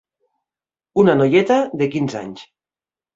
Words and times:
Una 1.01 1.13
noieta 1.19 1.57
de 1.83 1.89
quinze 1.97 2.17
anys. 2.21 2.47